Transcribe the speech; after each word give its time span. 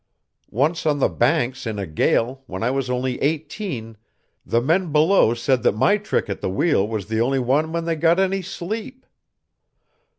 Once 0.49 0.87
on 0.87 0.97
the 0.97 1.07
Banks 1.07 1.67
in 1.67 1.77
a 1.77 1.85
gale, 1.85 2.41
when 2.47 2.63
I 2.63 2.71
was 2.71 2.89
only 2.89 3.21
eighteen, 3.21 3.97
the 4.43 4.59
men 4.59 4.91
below 4.91 5.35
said 5.35 5.61
that 5.61 5.73
my 5.75 5.97
trick 5.97 6.27
at 6.27 6.41
the 6.41 6.49
wheel 6.49 6.87
was 6.87 7.05
the 7.05 7.21
only 7.21 7.37
one 7.37 7.71
when 7.71 7.85
they 7.85 7.95
got 7.95 8.19
any 8.19 8.41
sleep. 8.41 9.05